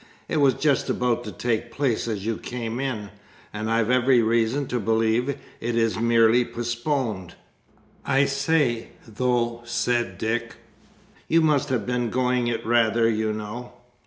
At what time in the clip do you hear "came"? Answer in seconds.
2.37-2.79